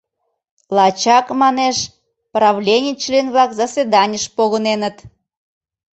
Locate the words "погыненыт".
4.35-4.97